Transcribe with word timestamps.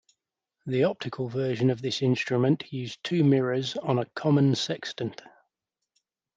The 0.65 0.85
optical 0.85 1.29
version 1.29 1.69
of 1.69 1.83
this 1.83 2.01
instrument 2.01 2.73
used 2.73 3.03
two 3.03 3.23
mirrors 3.23 3.77
on 3.77 3.99
a 3.99 4.05
common 4.15 4.55
sextant. 4.55 5.21